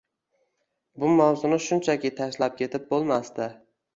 [1.03, 3.51] Bu mavzuni shunchaki tashlab ketib boʻlmasdi.